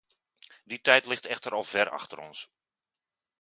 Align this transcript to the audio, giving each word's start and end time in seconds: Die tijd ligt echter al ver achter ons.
Die 0.63 0.81
tijd 0.81 1.05
ligt 1.05 1.25
echter 1.25 1.51
al 1.51 1.63
ver 1.63 1.89
achter 1.89 2.19
ons. 2.19 2.49